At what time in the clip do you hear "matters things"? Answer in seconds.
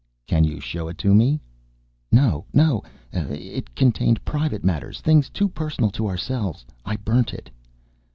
4.63-5.29